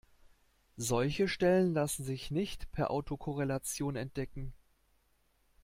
Solche 0.77 1.27
Stellen 1.27 1.75
lassen 1.75 2.03
sich 2.03 2.31
nicht 2.31 2.71
per 2.71 2.89
Autokorrelation 2.89 3.95
entdecken. 3.95 4.51